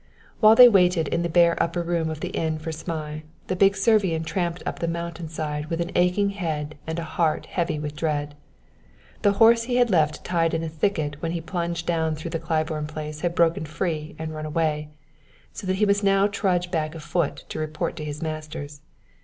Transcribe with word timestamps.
While 0.39 0.55
they 0.55 0.67
waited 0.67 1.07
in 1.09 1.21
the 1.21 1.29
bare 1.29 1.61
upper 1.61 1.83
room 1.83 2.09
of 2.09 2.21
the 2.21 2.29
inn 2.29 2.57
for 2.57 2.71
Zmai, 2.71 3.21
the 3.45 3.55
big 3.55 3.77
Servian 3.77 4.23
tramped 4.23 4.63
up 4.65 4.79
the 4.79 4.87
mountain 4.87 5.27
side 5.29 5.67
with 5.67 5.79
an 5.79 5.91
aching 5.93 6.31
head 6.31 6.73
and 6.87 6.97
a 6.97 7.03
heart 7.03 7.45
heavy 7.45 7.77
with 7.77 7.95
dread. 7.97 8.33
The 9.21 9.33
horse 9.33 9.65
he 9.65 9.75
had 9.75 9.91
left 9.91 10.25
tied 10.25 10.55
in 10.55 10.63
a 10.63 10.69
thicket 10.69 11.21
when 11.21 11.33
he 11.33 11.39
plunged 11.39 11.85
down 11.85 12.15
through 12.15 12.31
the 12.31 12.39
Claiborne 12.39 12.87
place 12.87 13.21
had 13.21 13.35
broken 13.35 13.63
free 13.63 14.15
and 14.17 14.33
run 14.33 14.47
away; 14.47 14.89
so 15.53 15.67
that 15.67 15.75
he 15.75 15.85
must 15.85 16.03
now 16.03 16.25
trudge 16.25 16.71
back 16.71 16.95
afoot 16.95 17.45
to 17.49 17.59
report 17.59 17.95
to 17.97 18.03
his 18.03 18.23
masters. 18.23 18.81